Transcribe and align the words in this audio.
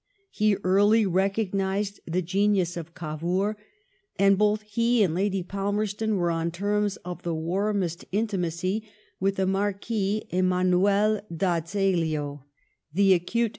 He 0.31 0.55
early 0.63 1.05
recognised 1.05 1.99
the 2.07 2.23
genius 2.23 2.75
of 2.75 2.95
Gavour; 2.95 3.55
and 4.17 4.35
both 4.35 4.63
he 4.63 5.03
and 5.03 5.13
Lady 5.13 5.43
Palmerston 5.43 6.15
were 6.15 6.31
on 6.31 6.49
terms 6.49 6.97
of 7.05 7.21
the 7.21 7.35
warmest 7.35 8.11
inti 8.11 8.39
macy 8.39 8.83
with 9.19 9.35
the 9.35 9.45
Marquis 9.45 10.23
Emanuel 10.31 11.21
d'Azeglio, 11.31 12.45
the 12.91 13.13
astute 13.13 13.13
LOEJD 13.13 13.13
PALMEB8T0N 13.13 13.13
AND 13.13 13.29
ITALY. 13.29 13.49